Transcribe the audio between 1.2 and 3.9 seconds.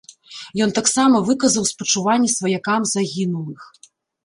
выказаў спачуванні сваякам загінулых.